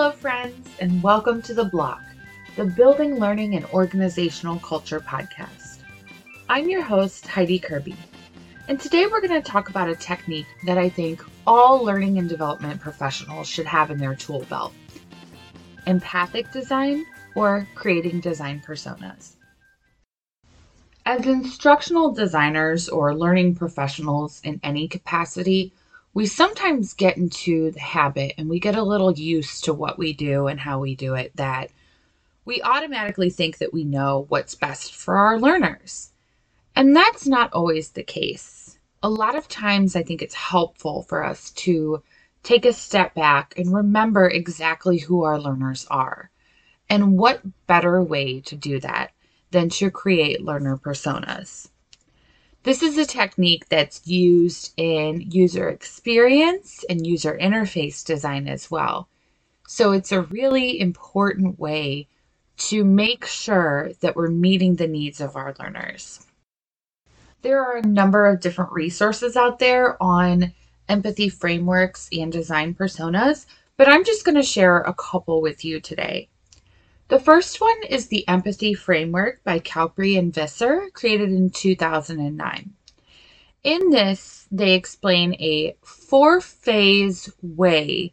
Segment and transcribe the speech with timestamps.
[0.00, 2.00] Hello, friends, and welcome to The BLOC,
[2.56, 5.80] the Building Learning and Organizational Culture podcast.
[6.48, 7.94] I'm your host, Heidi Kirby,
[8.66, 12.30] and today we're going to talk about a technique that I think all learning and
[12.30, 14.72] development professionals should have in their tool belt
[15.86, 17.04] empathic design
[17.34, 19.34] or creating design personas.
[21.04, 25.74] As instructional designers or learning professionals in any capacity,
[26.12, 30.12] we sometimes get into the habit and we get a little used to what we
[30.12, 31.70] do and how we do it that
[32.44, 36.10] we automatically think that we know what's best for our learners.
[36.74, 38.78] And that's not always the case.
[39.02, 42.02] A lot of times, I think it's helpful for us to
[42.42, 46.30] take a step back and remember exactly who our learners are.
[46.88, 49.12] And what better way to do that
[49.52, 51.68] than to create learner personas?
[52.62, 59.08] This is a technique that's used in user experience and user interface design as well.
[59.66, 62.08] So it's a really important way
[62.58, 66.26] to make sure that we're meeting the needs of our learners.
[67.42, 70.52] There are a number of different resources out there on
[70.86, 73.46] empathy frameworks and design personas,
[73.78, 76.29] but I'm just going to share a couple with you today.
[77.10, 82.72] The first one is the Empathy Framework by Kouprie and Visser, created in 2009.
[83.64, 88.12] In this, they explain a four phase way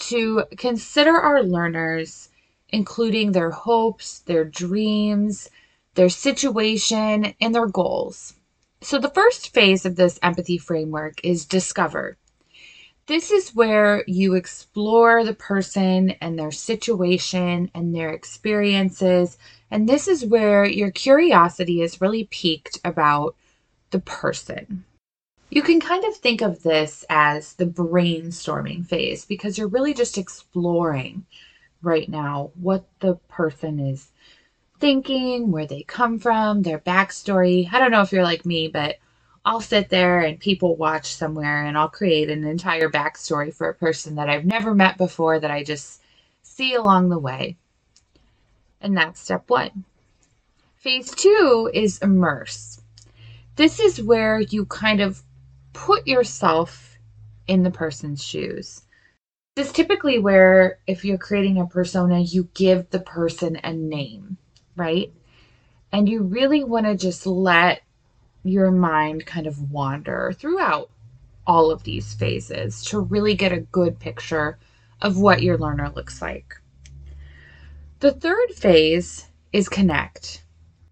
[0.00, 2.28] to consider our learners,
[2.68, 5.48] including their hopes, their dreams,
[5.94, 8.34] their situation, and their goals.
[8.82, 12.18] So, the first phase of this empathy framework is discover.
[13.06, 19.36] This is where you explore the person and their situation and their experiences.
[19.70, 23.36] And this is where your curiosity is really piqued about
[23.90, 24.84] the person.
[25.50, 30.16] You can kind of think of this as the brainstorming phase because you're really just
[30.16, 31.26] exploring
[31.82, 34.10] right now what the person is
[34.80, 37.68] thinking, where they come from, their backstory.
[37.70, 38.96] I don't know if you're like me, but
[39.44, 43.74] I'll sit there and people watch somewhere and I'll create an entire backstory for a
[43.74, 46.00] person that I've never met before that I just
[46.42, 47.56] see along the way.
[48.80, 49.84] And that's step one.
[50.76, 52.80] Phase two is immerse.
[53.56, 55.22] This is where you kind of
[55.72, 56.98] put yourself
[57.46, 58.82] in the person's shoes.
[59.56, 64.36] This is typically where, if you're creating a persona, you give the person a name,
[64.74, 65.12] right?
[65.92, 67.83] And you really want to just let
[68.44, 70.90] your mind kind of wander throughout
[71.46, 74.58] all of these phases to really get a good picture
[75.02, 76.54] of what your learner looks like.
[78.00, 80.44] The third phase is connect.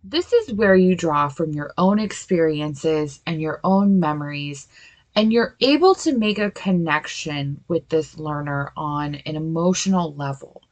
[0.05, 4.69] This is where you draw from your own experiences and your own memories,
[5.15, 10.63] and you're able to make a connection with this learner on an emotional level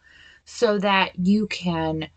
[0.44, 2.08] so that you can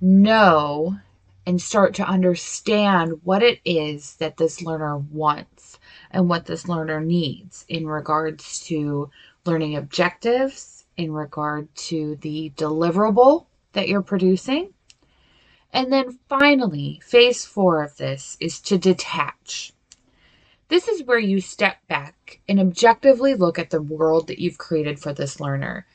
[0.00, 0.98] know
[1.46, 5.78] and start to understand what it is that this learner wants
[6.10, 9.10] and what this learner needs in regards to
[9.44, 14.72] learning objectives, in regard to the deliverable that you're producing.
[15.72, 19.72] And then finally, phase four of this is to detach.
[20.68, 24.98] This is where you step back and objectively look at the world that you've created
[24.98, 25.86] for this learner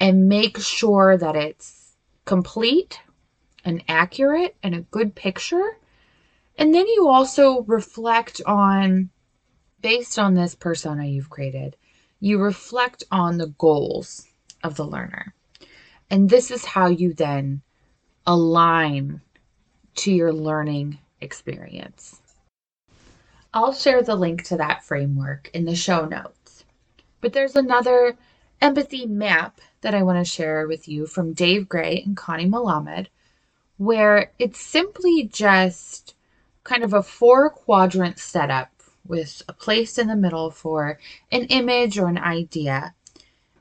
[0.00, 1.92] and make sure that it's
[2.24, 3.00] complete
[3.66, 5.76] and accurate and a good picture.
[6.56, 9.10] And then you also reflect on,
[9.82, 11.76] based on this persona you've created,
[12.20, 14.26] you reflect on the goals
[14.62, 15.34] of the learner.
[16.08, 17.60] And this is how you then
[18.26, 19.20] align
[19.96, 22.20] to your learning experience.
[23.52, 26.64] I'll share the link to that framework in the show notes.
[27.20, 28.16] But there's another
[28.60, 33.08] empathy map that I want to share with you from Dave Gray and Connie Malamed
[33.78, 36.14] where it's simply just
[36.64, 38.70] kind of a four quadrant setup
[39.06, 40.98] with a place in the middle for
[41.30, 42.94] an image or an idea.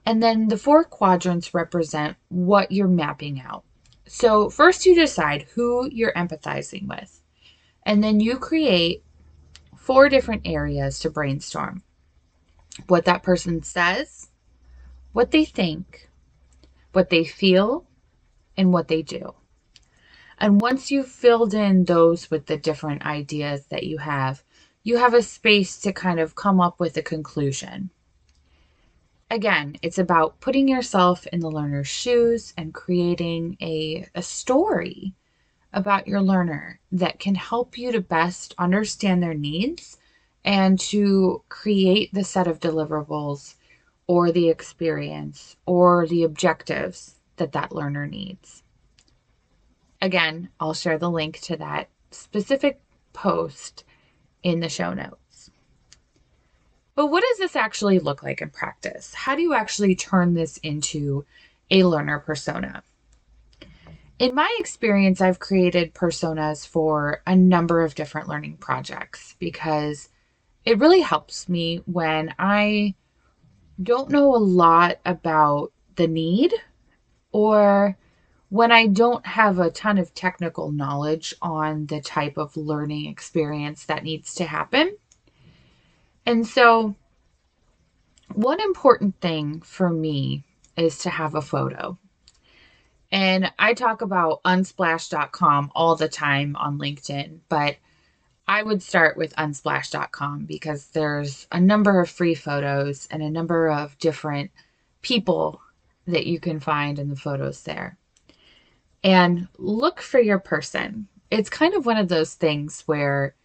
[0.05, 3.63] And then the four quadrants represent what you're mapping out.
[4.07, 7.21] So, first you decide who you're empathizing with,
[7.83, 9.03] and then you create
[9.75, 11.81] four different areas to brainstorm
[12.87, 14.29] what that person says,
[15.13, 16.09] what they think,
[16.91, 17.85] what they feel,
[18.57, 19.33] and what they do.
[20.37, 24.43] And once you've filled in those with the different ideas that you have,
[24.83, 27.89] you have a space to kind of come up with a conclusion.
[29.31, 35.13] Again, it's about putting yourself in the learner's shoes and creating a, a story
[35.73, 39.97] about your learner that can help you to best understand their needs
[40.43, 43.55] and to create the set of deliverables
[44.07, 48.61] or the experience or the objectives that that learner needs.
[50.05, 52.79] Again, I'll share the link to that specific
[53.11, 53.83] post
[54.43, 55.49] in the show notes.
[56.93, 59.15] But what does this actually look like in practice?
[59.15, 61.25] How do you actually turn this into
[61.71, 62.83] a learner persona?
[64.19, 70.09] In my experience, I've created personas for a number of different learning projects because
[70.65, 72.93] it really helps me when I
[73.81, 76.53] don't know a lot about the need
[77.31, 77.97] or
[78.49, 83.85] when I don't have a ton of technical knowledge on the type of learning experience
[83.85, 84.95] that needs to happen.
[86.25, 86.95] And so,
[88.33, 90.43] one important thing for me
[90.77, 91.97] is to have a photo.
[93.11, 97.77] And I talk about unsplash.com all the time on LinkedIn, but
[98.47, 103.69] I would start with unsplash.com because there's a number of free photos and a number
[103.69, 104.51] of different
[105.01, 105.61] people
[106.07, 107.97] that you can find in the photos there.
[109.05, 111.07] And look for your person.
[111.29, 113.35] It's kind of one of those things where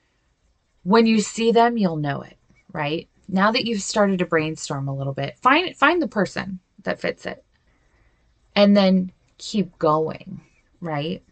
[0.85, 2.39] when you see them, you'll know it,
[2.73, 3.11] right?
[3.29, 7.27] Now that you've started to brainstorm a little bit, find find the person that fits
[7.27, 7.45] it.
[8.57, 10.41] And then keep going,
[10.81, 11.23] right?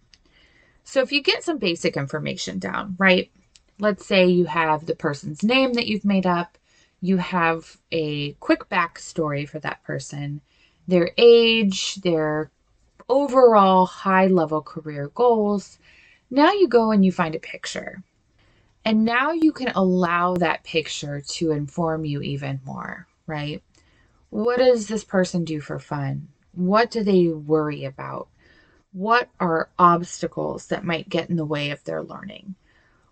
[0.85, 3.31] So if you get some basic information down, right?
[3.79, 6.59] Let's say you have the person's name that you've made up,
[7.01, 10.43] you have a quick backstory for that person,
[10.87, 12.51] their age, their
[13.09, 15.79] overall high level career goals.
[16.31, 18.03] Now you go and you find a picture.
[18.85, 23.63] And now you can allow that picture to inform you even more, right?
[24.31, 26.29] What does this person do for fun?
[26.53, 28.29] What do they worry about?
[28.93, 32.55] What are obstacles that might get in the way of their learning?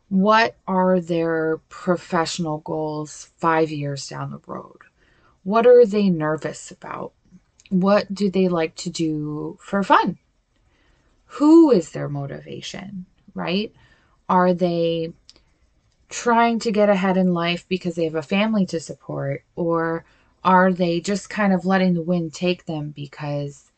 [0.09, 4.79] What are their professional goals five years down the road?
[5.43, 7.13] What are they nervous about?
[7.71, 10.19] What do they like to do for fun?
[11.27, 13.73] Who is their motivation, right?
[14.29, 15.13] Are they
[16.09, 19.45] trying to get ahead in life because they have a family to support?
[19.57, 20.05] Or
[20.45, 23.71] are they just kind of letting the wind take them because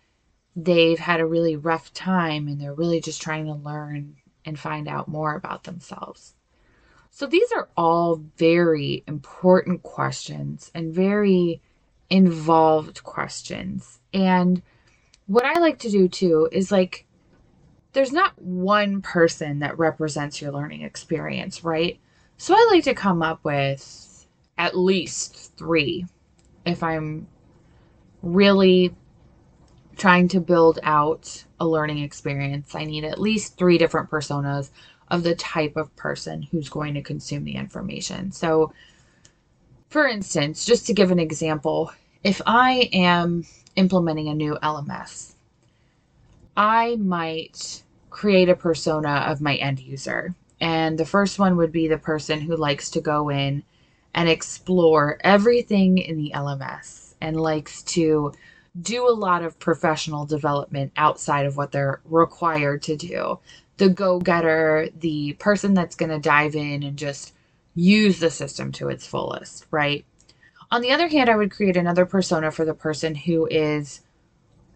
[0.55, 4.88] they've had a really rough time and they're really just trying to learn and find
[4.88, 6.34] out more about themselves?
[7.11, 11.62] So, these are all very important questions and very
[12.10, 14.00] involved questions.
[14.12, 14.62] And
[15.26, 17.06] what I like to do too is like,
[17.93, 21.99] there's not one person that represents your learning experience, right?
[22.37, 24.26] So I like to come up with
[24.56, 26.06] at least three
[26.69, 27.26] if I'm
[28.22, 28.94] really
[29.96, 34.70] trying to build out a learning experience, I need at least three different personas
[35.10, 38.31] of the type of person who's going to consume the information.
[38.31, 38.72] So,
[39.88, 41.90] for instance, just to give an example,
[42.23, 43.44] if I am
[43.76, 45.35] implementing a new LMS,
[46.56, 50.35] I might create a persona of my end user.
[50.61, 53.62] And the first one would be the person who likes to go in
[54.14, 58.32] and explore everything in the LMS and likes to
[58.81, 63.38] do a lot of professional development outside of what they're required to do.
[63.76, 67.32] The go getter, the person that's going to dive in and just
[67.78, 70.04] use the system to its fullest, right?
[70.70, 74.00] On the other hand, I would create another persona for the person who is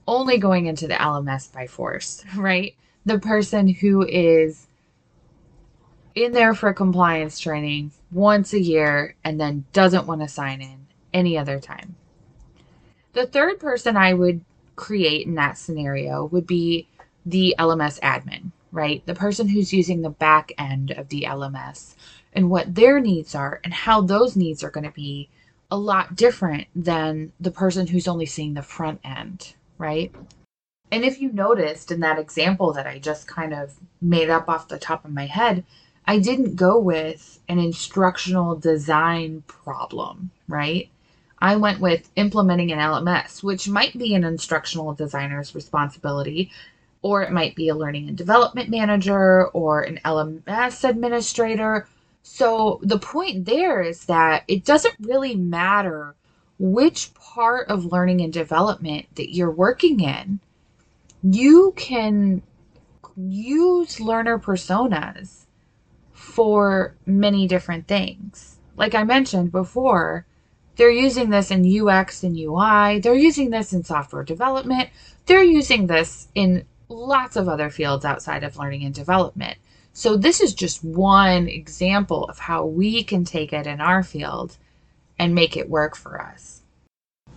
[0.06, 2.74] only going into the LMS by force, right?
[3.04, 4.68] The person who is
[6.14, 10.86] in there for compliance training once a year and then doesn't want to sign in
[11.12, 11.96] any other time.
[13.14, 14.44] The third person I would
[14.76, 16.88] create in that scenario would be
[17.26, 19.04] the LMS admin, right?
[19.06, 21.94] The person who's using the back end of the LMS
[22.32, 25.28] and what their needs are and how those needs are going to be
[25.70, 30.14] a lot different than the person who's only seeing the front end, right?
[30.90, 34.68] And if you noticed in that example that I just kind of made up off
[34.68, 35.64] the top of my head,
[36.06, 40.90] I didn't go with an instructional design problem, right?
[41.38, 46.50] I went with implementing an LMS, which might be an instructional designer's responsibility,
[47.00, 51.88] or it might be a learning and development manager or an LMS administrator.
[52.22, 56.14] So the point there is that it doesn't really matter
[56.58, 60.40] which part of learning and development that you're working in.
[61.22, 62.42] You can
[63.16, 65.46] use learner personas
[66.12, 68.56] for many different things.
[68.76, 70.24] Like I mentioned before,
[70.76, 74.88] they're using this in UX and UI, they're using this in software development,
[75.26, 79.58] they're using this in lots of other fields outside of learning and development.
[79.94, 84.56] So, this is just one example of how we can take it in our field
[85.18, 86.62] and make it work for us.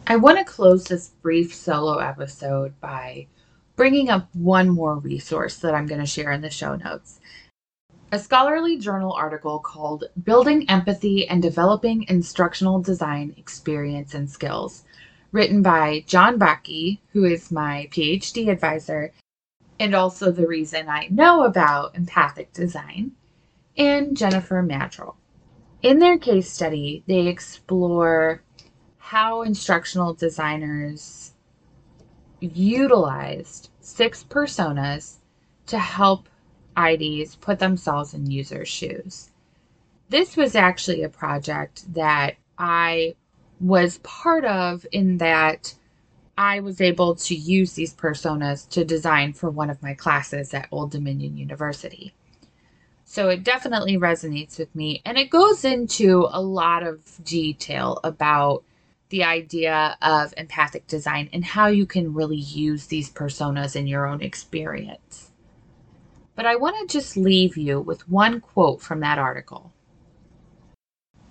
[0.07, 3.27] I want to close this brief solo episode by
[3.75, 7.19] bringing up one more resource that I'm going to share in the show notes.
[8.11, 14.83] A scholarly journal article called Building Empathy and Developing Instructional Design Experience and Skills,
[15.33, 19.11] written by John Baaki, who is my PhD advisor
[19.79, 23.11] and also the reason I know about empathic design,
[23.77, 25.17] and Jennifer Maddrell.
[25.81, 28.41] In their case study, they explore
[28.97, 31.33] how instructional designers
[32.39, 35.17] utilized six personas
[35.67, 36.27] to help
[36.77, 39.29] IDs put themselves in users' shoes.
[40.09, 43.15] This was actually a project that I
[43.59, 45.75] was part of in that
[46.37, 50.67] I was able to use these personas to design for one of my classes at
[50.71, 52.13] Old Dominion University.
[53.05, 55.01] So it definitely resonates with me.
[55.05, 58.63] And it goes into a lot of detail about
[59.09, 64.05] the idea of empathic design and how you can really use these personas in your
[64.05, 65.31] own experience.
[66.35, 69.71] But I want to just leave you with one quote from that article.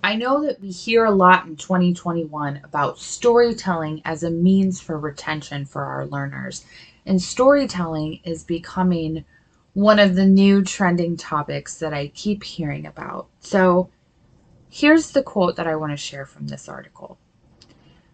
[0.05, 4.99] I know that we hear a lot in 2021 about storytelling as a means for
[4.99, 6.63] retention for our learners,
[7.07, 9.25] and storytelling is becoming
[9.73, 13.29] one of the new trending topics that I keep hearing about.
[13.39, 13.89] So,
[14.69, 17.17] here's the quote that I want to share from this article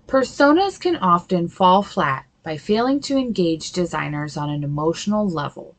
[0.08, 5.76] Personas can often fall flat by failing to engage designers on an emotional level.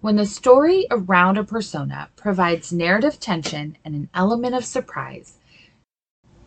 [0.00, 5.34] When the story around a persona provides narrative tension and an element of surprise,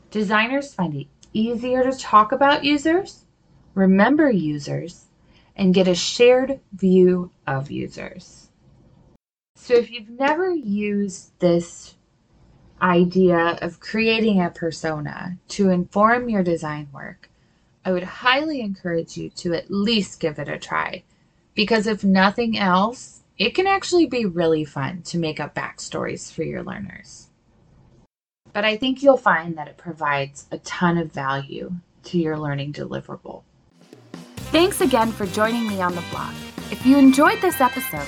[0.09, 3.25] designers find it easier to talk about users,
[3.75, 5.05] remember users,
[5.55, 8.49] and get a shared view of users.
[9.55, 11.93] So if you've never used this
[12.81, 17.29] idea of creating a persona to inform your design work,
[17.85, 21.03] I would highly encourage you to at least give it a try.
[21.53, 26.43] Because if nothing else, it can actually be really fun to make up backstories for
[26.43, 27.29] your learners.
[28.53, 31.71] But I think you'll find that it provides a ton of value
[32.03, 33.43] to your learning deliverable.
[34.51, 36.35] Thanks again for joining me on the BLOC.
[36.71, 38.07] If you enjoyed this episode,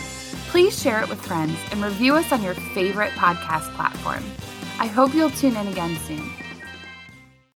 [0.49, 4.23] please share it with friends and review us on your favorite podcast platform.
[4.79, 6.44] I hope you'll tune in again soon.